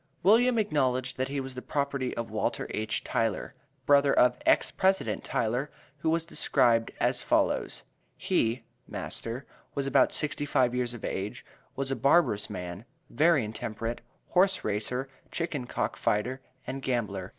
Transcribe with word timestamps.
William 0.23 0.57
acknowledged 0.57 1.15
that 1.17 1.27
he 1.27 1.39
was 1.39 1.53
the 1.53 1.61
property 1.61 2.17
of 2.17 2.31
Walter 2.31 2.65
H. 2.71 3.03
Tyler, 3.03 3.53
brother 3.85 4.11
of 4.11 4.35
EX 4.47 4.71
PRESIDENT 4.71 5.23
TYLER, 5.23 5.69
who 5.99 6.09
was 6.09 6.25
described 6.25 6.89
as 6.99 7.21
follows: 7.21 7.83
"He 8.17 8.63
(master) 8.87 9.45
was 9.75 9.85
about 9.85 10.11
sixty 10.11 10.47
five 10.47 10.73
years 10.73 10.95
of 10.95 11.05
age; 11.05 11.45
was 11.75 11.91
a 11.91 11.95
barbarous 11.95 12.49
man, 12.49 12.85
very 13.11 13.45
intemperate, 13.45 14.01
horse 14.29 14.63
racer, 14.63 15.07
chicken 15.31 15.67
cock 15.67 15.95
fighter 15.95 16.41
and 16.65 16.81
gambler. 16.81 17.29